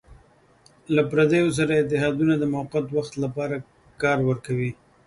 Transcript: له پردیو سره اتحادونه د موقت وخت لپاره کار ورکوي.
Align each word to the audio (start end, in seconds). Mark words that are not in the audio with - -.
له 0.95 1.01
پردیو 1.09 1.55
سره 1.57 1.73
اتحادونه 1.81 2.33
د 2.37 2.43
موقت 2.55 2.85
وخت 2.97 3.13
لپاره 3.23 3.55
کار 4.01 4.17
ورکوي. 4.29 4.71